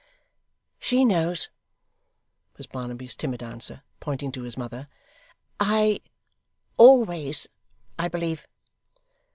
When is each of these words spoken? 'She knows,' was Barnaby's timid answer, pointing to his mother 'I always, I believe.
'She 0.79 1.05
knows,' 1.05 1.47
was 2.57 2.65
Barnaby's 2.65 3.13
timid 3.13 3.43
answer, 3.43 3.83
pointing 3.99 4.31
to 4.31 4.41
his 4.41 4.57
mother 4.57 4.87
'I 5.59 5.99
always, 6.75 7.47
I 7.99 8.07
believe. 8.07 8.47